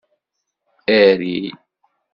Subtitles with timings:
[0.87, 1.53] Arry